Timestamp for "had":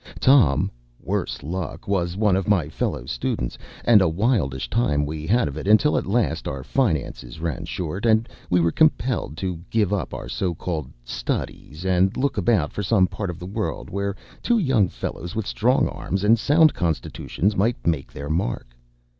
5.27-5.47